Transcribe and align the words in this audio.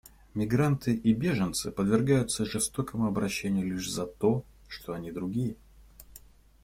Мигранты 0.33 0.95
и 0.95 1.13
беженцы 1.13 1.71
подвергаются 1.71 2.43
жестокому 2.43 3.05
обращению 3.05 3.67
лишь 3.67 3.87
за 3.91 4.07
то, 4.07 4.43
что 4.67 4.93
они 4.93 5.11
другие. 5.11 5.57